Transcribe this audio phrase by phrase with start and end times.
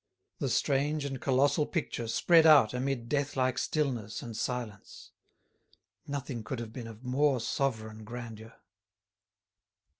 [0.39, 5.11] The strange and colossal picture spread out amid deathlike stillness and silence.
[6.07, 8.53] Nothing could have been of more sovereign grandeur.